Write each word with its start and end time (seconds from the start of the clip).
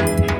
Bye. 0.00 0.39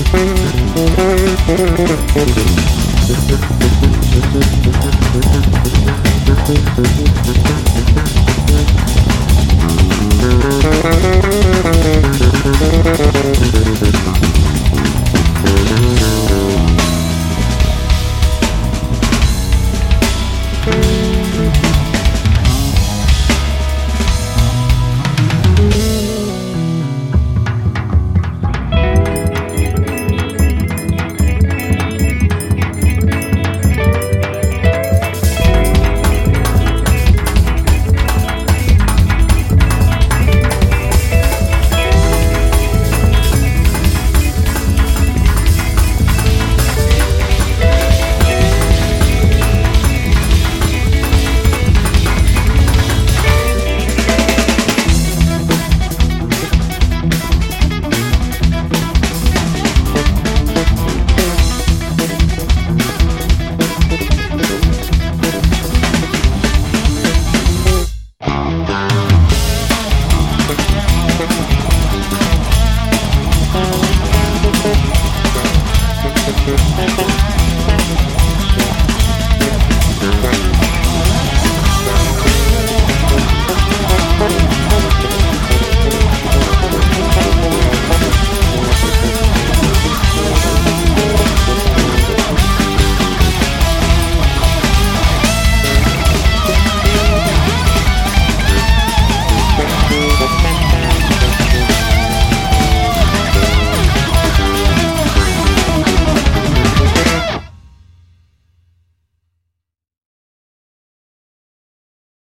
Thank 0.00 0.38